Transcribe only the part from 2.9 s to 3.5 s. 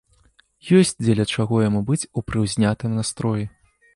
настроі.